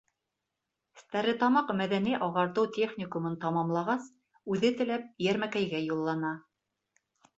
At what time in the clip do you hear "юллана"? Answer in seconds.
5.93-6.33